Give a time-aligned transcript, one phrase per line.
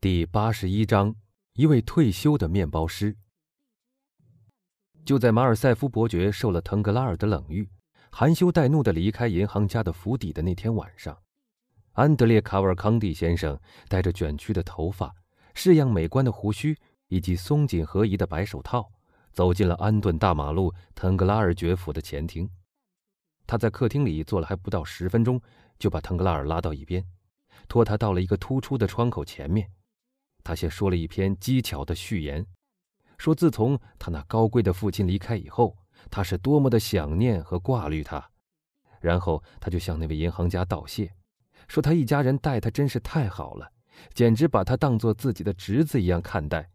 [0.00, 1.12] 第八十一章，
[1.54, 3.16] 一位退休的面包师。
[5.04, 7.68] 就在马尔塞夫伯爵受了腾格拉尔的冷遇，
[8.08, 11.20] 含羞带怒的离开银行家的府邸的那天晚上，
[11.94, 13.58] 安德烈·卡瓦尔康蒂先生
[13.88, 15.12] 带着卷曲的头发、
[15.52, 16.78] 式样美观的胡须
[17.08, 18.88] 以及松紧合宜的白手套，
[19.32, 22.48] 走进了安顿大马路腾格拉尔爵府的前厅。
[23.48, 25.42] 他在客厅里坐了还不到十分钟，
[25.76, 27.04] 就把腾格拉尔拉到一边，
[27.66, 29.68] 拖他到了一个突出的窗口前面。
[30.48, 32.46] 他先说了一篇机巧的序言，
[33.18, 35.76] 说自从他那高贵的父亲离开以后，
[36.10, 38.30] 他是多么的想念和挂虑他。
[38.98, 41.12] 然后他就向那位银行家道谢，
[41.68, 43.70] 说他一家人待他真是太好了，
[44.14, 46.66] 简直把他当做自己的侄子一样看待。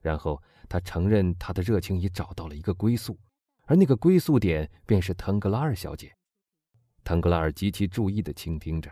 [0.00, 3.16] 然后他承认他的热情已找到了一个归宿，
[3.66, 6.12] 而那个归宿点便是腾格拉尔小姐。
[7.04, 8.90] 腾格拉尔极其注意地倾听着，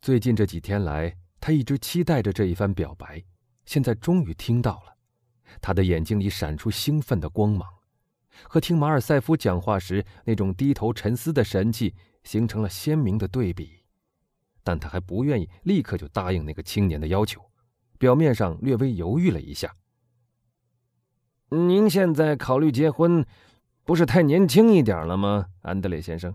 [0.00, 3.22] 最近这几天来，他一直期待着这一番表白。
[3.68, 4.96] 现在终于听到了，
[5.60, 7.68] 他的眼睛里闪出兴奋的光芒，
[8.44, 13.84] 和听马尔塞夫讲话时那种低头沉思的神气形成了鲜明的对比。
[14.62, 17.44] 但他还不愿意立刻就答应那个青年的要求，
[17.98, 19.76] 表面上略微犹豫了一下。
[21.50, 23.22] 您现在考虑结婚，
[23.84, 26.34] 不是太年轻一点了吗，安德烈先生？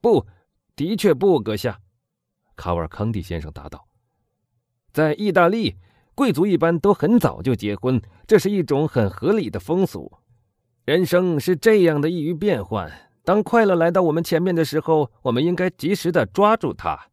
[0.00, 0.26] 不，
[0.74, 1.80] 的确不，阁下。
[2.56, 3.86] 卡瓦尔康蒂先生答道。
[4.96, 5.76] 在意大利，
[6.14, 10.10] 贵族一般都很早就结婚，这是一种很合理的风俗。
[10.86, 12.90] 人生是这样的易于变换，
[13.22, 17.08] 当快乐来到我们前面的时候，我们应该及时的抓住它。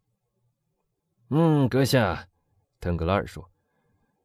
[1.28, 2.26] 嗯，阁下，
[2.80, 3.50] 腾格拉尔说：“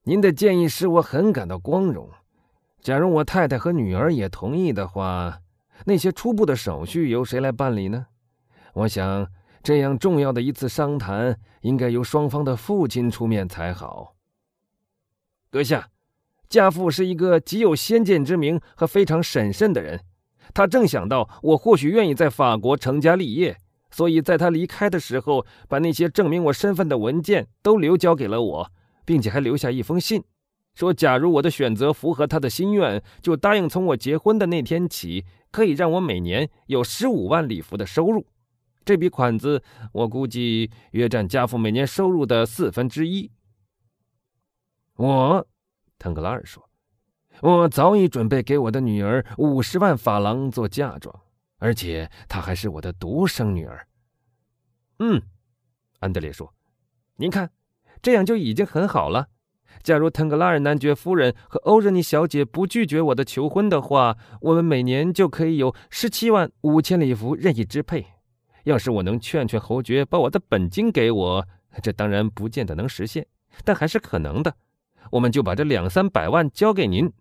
[0.07, 2.09] 您的建议使我很感到光荣。
[2.79, 5.41] 假如我太太和女儿也同意的话，
[5.83, 8.05] 那些初步的手续由谁来办理呢？
[8.71, 9.27] 我想。”
[9.61, 14.15] 这样重要的一次商谈，应该由双方的父亲出面才好。
[15.49, 15.89] 阁下，
[16.47, 20.01] 家父是一个极有先见之明和非常审慎的人，
[20.53, 23.57] 他正想到我或许愿意在法国成家立业，
[23.91, 28.71] 所以在他离开的时候，把那些证明我身份的文件都留交给了我，
[29.05, 30.23] 并且还留下一封信，
[30.73, 38.25] 说假如我的选择符合他的心愿，就答应从我结婚的那天起，可以让我每年有十五万里弗的收入。
[38.89, 39.61] 这笔款子，
[39.91, 43.31] 我估计约占家父每年收入的四分之一。
[44.95, 45.47] 我，
[45.99, 46.67] 腾格拉尔说
[47.43, 51.15] ：“我早已准备给我的女儿五十万法郎做嫁妆，
[51.59, 53.87] 而且她还是我的独生女儿。”
[54.97, 55.21] 嗯，
[55.99, 56.55] 安德烈说
[57.17, 57.51] ：“您看，
[58.01, 59.27] 这样就已经很好了。
[59.83, 68.07] 假如腾格拉尔男爵夫人和欧热妮小姐不拒绝我的求婚的话，我们每年就可以有十七万五千里弗任意支配。”
[68.69, 71.47] 要是我能劝劝侯爵把我的本金给我，
[71.81, 73.25] 这当然不见得能实现，
[73.65, 74.55] 但还是可能的。
[75.11, 77.11] 我们就把这两三百万交给您，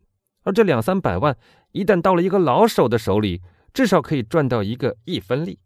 [0.43, 1.37] 而这两三百万
[1.73, 3.41] 一旦到了一个老手的手里，
[3.73, 5.59] 至少可以赚到一个一分利。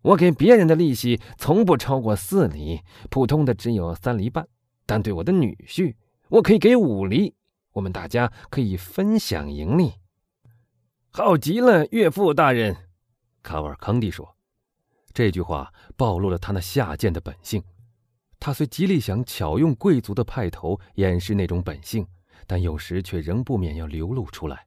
[0.00, 4.48] 我给别人的利息从不超过四厘，普通的只有三厘半，
[4.86, 5.94] 但对我的女婿，
[6.28, 7.34] 我可以给五厘。
[7.74, 9.92] 我们大家可以分享盈利。
[11.10, 12.91] 好极了，岳父大人。
[13.42, 14.36] 卡瓦尔康蒂说
[15.12, 17.62] ：“这句话暴露了他那下贱的本性。
[18.38, 22.06] 他虽极力想巧用贵族的派头掩饰那种本性，
[22.46, 24.66] 但有时却仍不免要流露出来。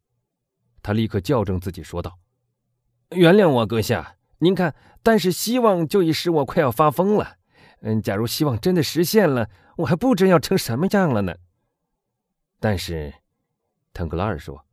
[0.81, 2.19] 他立刻校正自己说道
[3.11, 7.37] ：‘原谅我，阁下，您看，但是希望就已使我快要发疯了。
[7.81, 11.35] 嗯，假如希望真的实现了，我还不知要成什么样了呢。’
[12.59, 13.13] 但是，
[13.93, 14.65] 腾格拉尔说。”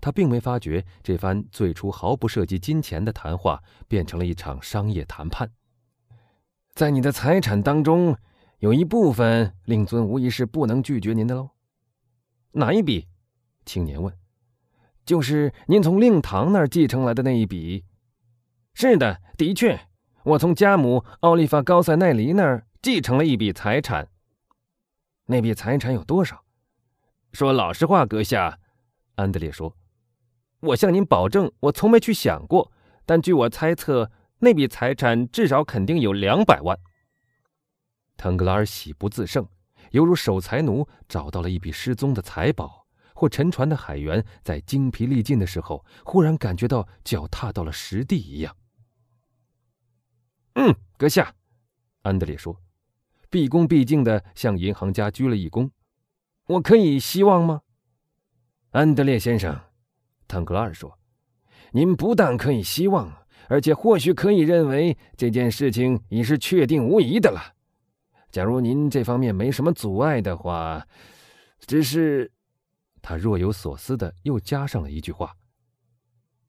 [0.00, 5.50] 他并没发觉，这番最初毫不涉及金钱的谈话，变成了一场商业谈判。
[6.74, 8.16] 在你的财产当中，
[8.58, 11.50] 有一部分，令尊无疑是不能拒绝您的喽。
[12.52, 13.06] 哪一笔？
[13.64, 14.12] 青年问。
[15.04, 17.84] 就是您从令堂那儿继承来的那一笔。
[18.74, 19.88] 是的，的确，
[20.22, 24.08] 我从家母奥利弗高塞奈黎那儿继承了一笔财产。
[25.26, 26.44] 那笔财产有多少？
[27.32, 28.58] 说老实话，阁下，
[29.16, 29.76] 安德烈说。
[30.60, 32.70] 我向您保证，我从没去想过。
[33.06, 34.10] 但据我猜测，
[34.40, 36.78] 那笔财产至少肯定有两百万。
[38.16, 39.48] 腾格拉尔喜不自胜，
[39.92, 48.54] 犹如守财奴找到了一笔失踪的财宝，或沉船的海员在精疲力尽的时候，忽然感觉到脚踏到了实地一样。
[50.54, 51.34] 嗯，阁下，
[52.02, 52.60] 安德烈说，
[53.30, 55.70] 毕恭毕敬地向银行家鞠了一躬。
[56.46, 57.62] 我可以希望吗，
[58.70, 59.58] 安德烈先生？
[60.30, 60.96] 坦格尔说
[61.74, 63.12] ：“您不但可以希望，
[63.48, 67.56] 而且或许可以认为这件事情已是确定无疑的了。
[68.30, 70.86] 假如您这方面没什么阻碍的话，
[71.66, 72.30] 只是……
[73.02, 75.34] 他若有所思的又加上了一句话：“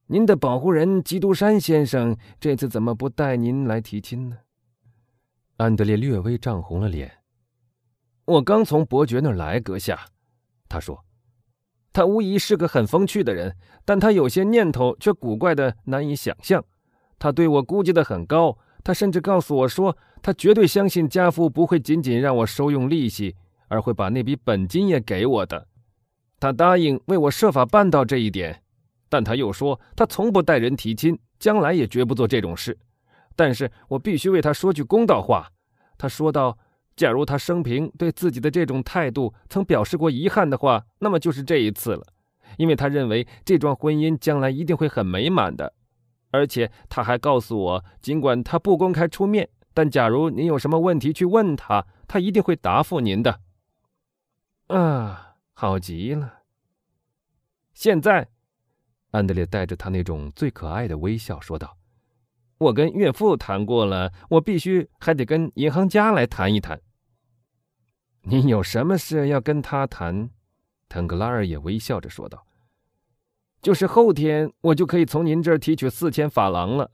[0.06, 4.38] 您的保护人基督山先生这次怎么不带您来提亲呢？”
[5.58, 7.12] 安德烈略微涨红了脸。
[8.26, 10.06] 我刚从伯爵那儿来，阁下，
[10.70, 11.04] 他说
[11.94, 16.64] ：“他无疑是个很风趣的人，但他有些念头却古怪的难以想象。
[17.20, 23.36] 他对我估计的很高，他甚至告诉我说，他绝对相信家父不会仅仅让我收用利息，
[23.68, 25.68] 而会把那笔本金也给我的。
[26.40, 28.64] 他答应为我设法办到这一点，
[29.10, 32.78] 但他又说他从不带人提亲，将来也绝不做这种事。
[33.36, 35.52] 但是我必须为他说句公道话。”
[35.98, 36.58] 他说道。
[37.02, 42.06] 假如他生平对自己的这种态度曾表示过遗憾的话，那么就是这一次了，
[42.58, 45.74] 因为他认为这桩婚姻将来一定会很美满的，
[46.30, 53.40] 而且他还告诉我，尽管他不公开出面，但假如您有什么问题去问他，他一定会答复您的。
[54.68, 56.42] 啊，好极了！
[57.74, 58.28] 现在，
[59.10, 61.76] 安德烈带着他那种最可爱的微笑说道
[62.70, 66.80] ：“我跟岳父谈过了，我必须还得跟银行家来谈一谈。”
[68.24, 70.30] 你有什么事要跟他谈？
[70.88, 72.46] 腾格拉尔也微笑着说道
[73.62, 76.92] ：“就是后天，我就可以从您这儿提取四千法郎了。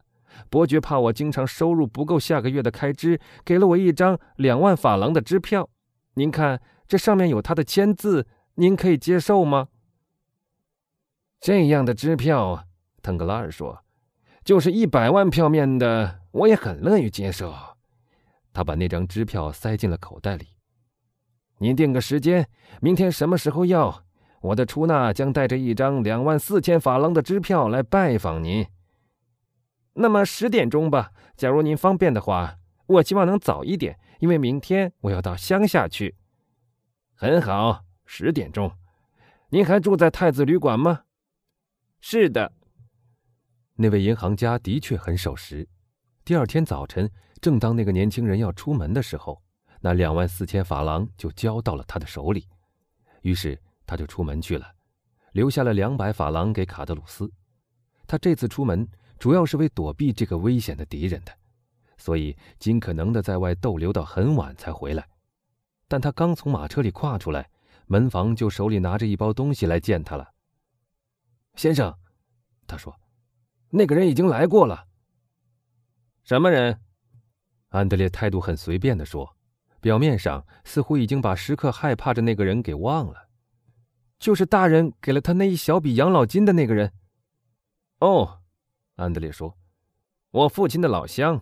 [0.49, 5.67] 伯爵怕我经常收入不够下个月的开支，给了我一张两万法郎的支票。
[6.13, 9.69] 您看，这上面有他的签字，您可以接受吗？”
[11.41, 12.65] 这样的支票，
[13.01, 13.83] 腾格拉尔说
[14.45, 17.53] ：“就是一百万票面的，我也很乐于接受。”
[18.53, 20.56] 他把那张支票塞进了口袋里。
[21.59, 22.47] 您定个时间，
[22.81, 24.03] 明天什么时候要？
[24.41, 28.67] 我的出纳将带着一张两万四千法郎的支票来拜访您。
[29.93, 32.57] 那么十点钟吧，假如您方便的话。
[32.87, 36.15] 我希望能早一点，因为明天我要到乡下去。
[37.13, 38.71] 很好，十点钟。
[39.49, 41.01] 您还住在太子旅馆吗？
[41.99, 42.53] 是的。
[43.75, 45.67] 那位银行家的确很守时。
[46.23, 47.11] 第二天早晨，
[47.41, 49.41] 正当那个年轻人要出门的时候。
[49.87, 52.45] 那两万四千法郎就交到了他的手里，
[53.21, 54.69] 于是他就出门去了，
[55.31, 57.31] 留下了两百法郎给卡德鲁斯。
[58.05, 58.85] 他这次出门
[59.17, 61.31] 主要是为躲避这个危险的敌人的，
[61.97, 65.07] 所以尽可能的在外逗留到很晚才回来。
[65.87, 67.49] 但他刚从马车里跨出来，
[67.85, 70.33] 门房就手里拿着一包东西来见他了。
[71.55, 71.97] 先生，
[72.67, 72.93] 他说
[73.71, 74.85] ：“那个人已经来过了。”
[76.27, 76.81] 什么人？
[77.69, 79.36] 安德烈态度很随便的说。
[79.79, 83.29] 表面上似乎已经把时刻害怕着那个人给忘了，
[84.19, 86.93] 就是大人给了他那一小笔养老金的那个人。
[87.99, 88.41] 哦，
[88.95, 89.57] 安德烈说
[90.31, 91.41] ：“我父亲的老乡。”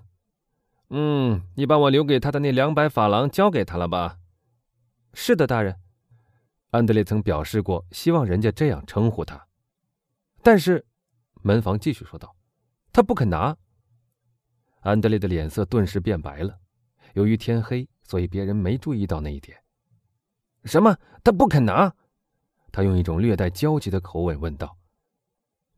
[0.90, 4.20] 嗯，你把我留给他的那两百法郎交给他了吧？
[5.14, 5.80] 是的，大人。
[6.70, 9.48] 安德烈曾表示过希望人家这样称呼他，
[10.44, 10.86] 但是
[11.42, 12.36] 门房继续说道
[12.92, 13.58] ：“他不肯拿。”
[14.82, 16.60] 安德烈的脸色顿时变白了，
[17.14, 17.90] 由于天黑。
[18.06, 19.58] 所以别人没注意到那一点。
[20.64, 20.98] 什么？
[21.24, 21.94] 他不肯拿？
[22.72, 24.78] 他用一种略带焦急的口吻问道。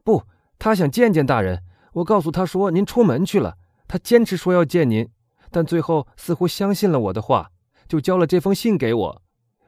[0.03, 0.23] 不，
[0.57, 1.63] 他想见见大人。
[1.93, 3.57] 我告诉他说您出门去了，
[3.87, 5.09] 他坚持说要见您，
[5.51, 7.51] 但最后似乎相信了我的话，
[7.87, 9.21] 就交了这封信给我。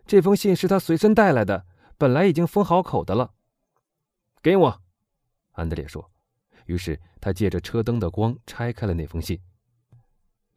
[0.05, 1.65] 这封信是他随身带来的，
[1.97, 3.31] 本来已经封好口的了。
[4.41, 4.81] 给我，
[5.51, 6.11] 安德烈说。
[6.65, 9.39] 于是他借着车灯的光拆开了那封信。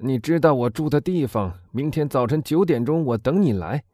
[0.05, 1.61] 你知道我住的地方。
[1.71, 3.85] 明天早晨九点钟，我等你来。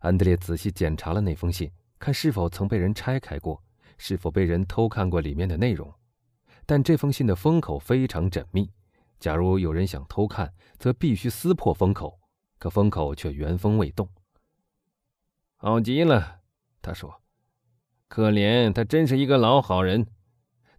[0.00, 1.70] 安德烈仔细检查了那封信，
[2.00, 3.62] 看是否曾被人拆开过，
[3.96, 5.94] 是否被人偷看过里面的内容。
[6.66, 8.72] 但这封信的封口非常缜密，
[9.20, 12.18] 假如有人想偷看，则必须撕破封口。
[12.58, 14.08] 可封口却原封未动。
[15.56, 16.40] 好极了，
[16.82, 17.22] 他说
[18.08, 20.08] ：“可怜他，真是一个老好人。”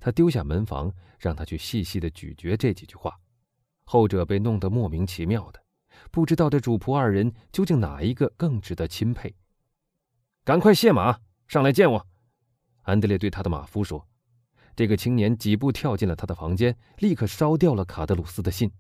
[0.02, 3.18] 他丢下门房，让他去细细的咀嚼这几句话。
[3.84, 5.62] 后者被弄得莫名其妙的，
[6.12, 9.36] 不知道这主仆二人究竟哪一个更值得钦佩。
[10.44, 12.08] 赶快卸马，上来见我。”
[12.84, 14.08] 安德烈对他的马夫说。
[14.74, 18.72] 这个青年几步跳进了他的房间，立刻烧掉了卡德鲁斯的信。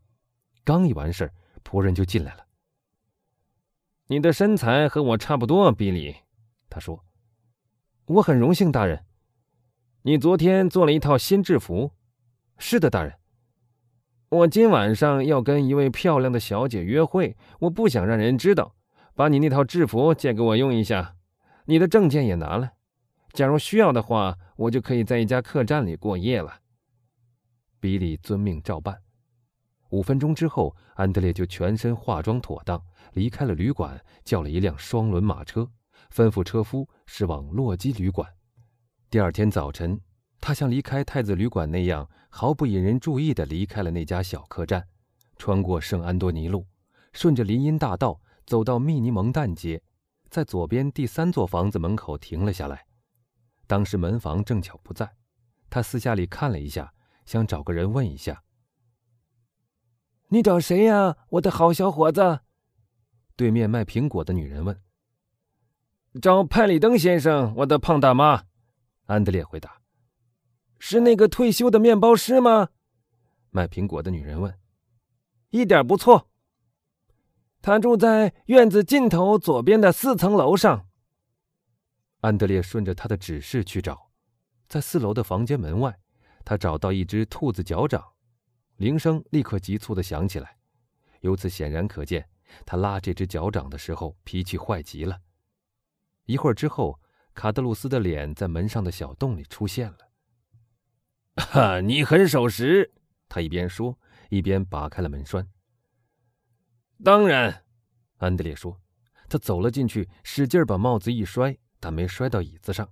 [0.63, 1.31] 刚一完事，
[1.65, 2.45] 仆人就进来了。
[4.07, 6.15] “你的身材和我差不多，比利。”
[6.69, 7.05] 他说。
[8.07, 9.05] “我很荣幸，大人。
[10.03, 11.91] 你昨天做了一套新制服。
[12.57, 13.19] ”“是的，大人。”
[14.31, 18.73] 我今晚上要跟一位漂亮的小姐约会，我不想让人知道。
[19.13, 21.17] 把你那套制服借给我用一下，
[21.65, 22.71] 你的证件也拿来。
[23.33, 26.59] 假如需要的话，我就可以在一家客栈里过夜了。
[27.81, 28.99] 比利遵命照办。
[29.89, 35.69] 五分钟之后，安德烈就全身化妆妥当，离开了旅馆，叫了一辆双轮马车，
[36.09, 38.25] 吩咐车夫驶往洛基旅馆。
[39.09, 39.99] 第二天早晨，
[40.41, 44.83] 他像离开太子旅馆那样，毫不引人注意地离开了那家小客栈，
[45.37, 46.65] 穿过圣安多尼路，
[47.13, 49.81] 顺着林荫大道走到密尼蒙旦街，
[50.29, 52.87] 在左边第三座房子门口停了下来。
[53.67, 55.09] 当时门房正巧不在，
[55.69, 56.91] 他私下里看了一下，
[57.25, 58.43] 想找个人问一下。
[60.29, 62.39] 你找谁呀，我的好小伙子？
[63.35, 64.81] 对面卖苹果的女人问。
[66.21, 68.43] 找派里登先生，我的胖大妈。
[69.05, 69.80] 安德烈回答。
[70.83, 72.69] 是那个退休的面包师吗？
[73.51, 74.57] 卖苹果的女人问。
[75.51, 76.27] 一点不错。
[77.61, 80.87] 他住在院子尽头左边的四层楼上。
[82.21, 84.09] 安德烈顺着他的指示去找，
[84.67, 85.99] 在四楼的房间门外，
[86.43, 88.03] 他找到一只兔子脚掌。
[88.77, 90.57] 铃声立刻急促的响起来，
[91.19, 92.27] 由此显然可见，
[92.65, 95.21] 他拉这只脚掌的时候脾气坏极了。
[96.25, 96.99] 一会儿之后，
[97.35, 99.97] 卡德鲁斯的脸在门上的小洞里出现了。
[101.35, 102.91] “哈， 你很守时。”
[103.27, 103.97] 他一边说，
[104.29, 105.47] 一边拔开了门栓。
[107.03, 107.63] “当然。”
[108.19, 108.79] 安德烈说，
[109.29, 112.87] 他走了进去，使劲把帽子一摔，但没摔到椅子上。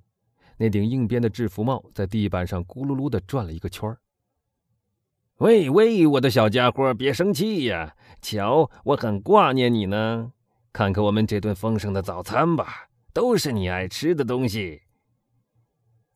[0.58, 3.96] 那顶硬边的制服帽在地板上咕噜噜的转了一个圈。
[5.38, 7.96] 喂喂，我的小家伙，别生气呀！
[8.22, 10.34] 瞧，我很挂念你呢。
[10.74, 14.82] 看看我们这顿丰盛的早餐吧，都是你爱吃的东西。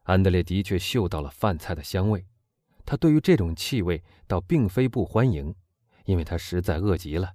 [0.04, 2.26] 安德烈的确嗅到了饭菜的香味，
[2.86, 5.54] 他对于这种气味倒并非不欢迎，
[6.06, 7.34] 因为他实在饿极了。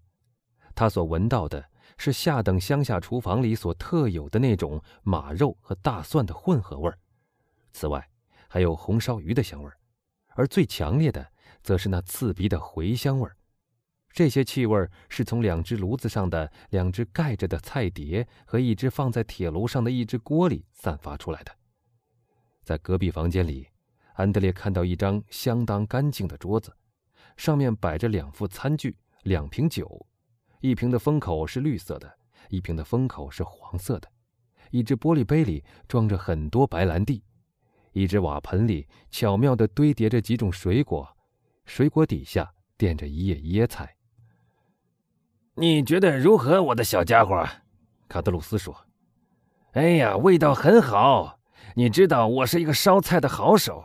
[0.75, 6.99] 他所闻到的是下等乡下厨房里所特有的那种马肉和大蒜的混合味儿，
[7.73, 8.09] 此外
[8.49, 9.77] 还有红烧鱼的香味儿，
[10.35, 11.33] 而最强烈的。
[11.61, 13.37] 则是那刺鼻的茴香味儿，
[14.13, 21.58] 这些气味是从两只炉子上的两只盖着的菜碟和一只放在铁炉上的一只锅里散发出来的。
[22.69, 23.67] 在隔壁房间里，
[24.13, 26.71] 安德烈看到一张相当干净的桌子，
[27.35, 30.07] 上面摆着两副餐具、两瓶酒，
[30.61, 32.19] 一瓶的封口是绿色的，
[32.51, 34.13] 一瓶的封口是黄色的，
[34.71, 37.25] 一只玻璃杯里装着很多白兰地，
[37.93, 41.17] 一只瓦盆里巧妙地堆叠着几种水果。
[41.65, 43.97] 水果底下垫着一叶椰菜。
[45.55, 47.49] 你觉得如何，我的小家伙？
[48.09, 48.85] 卡德鲁斯说
[49.73, 51.38] ：“哎呀，味道很好。
[51.75, 53.85] 你知道我是一个烧菜的好手，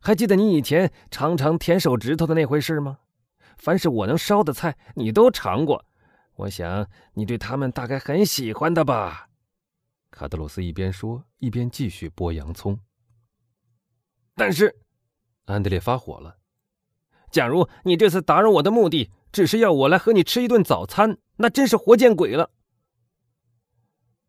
[0.00, 2.98] 还记得你以前常常舔手指头的那回事吗？
[3.56, 5.84] 凡是我能烧的菜，你都尝过。
[6.34, 9.28] 我想你对他们大概很喜欢的吧？”
[10.10, 12.78] 卡德鲁斯一边说，一边继续剥洋葱。
[14.34, 14.80] 但是，
[15.44, 16.36] 安德烈发火了。
[17.30, 22.50] 假如你这次打扰我的目的只是要我来和你吃一顿早餐，那真是活见鬼了。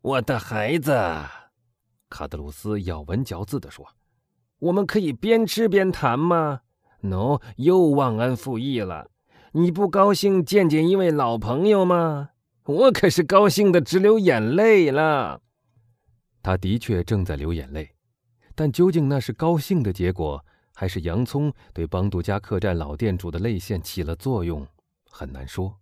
[0.00, 0.92] 我的孩子，
[2.14, 3.84] 卡德鲁斯咬文嚼字地说
[4.60, 6.60] ：“我们可以边吃边谈吗
[7.00, 9.10] ？”“No，又忘恩负义了。
[9.50, 12.30] 你不高兴见见一位老朋友吗？
[12.66, 15.42] 我可是高兴的直流眼泪了。”
[16.40, 17.96] 他的确正在流眼泪，
[18.54, 20.44] 但究竟那是高兴的结果？
[20.72, 24.64] 还是洋葱对邦杜加客栈老店主的泪腺起了作用，
[25.10, 25.76] 很难说。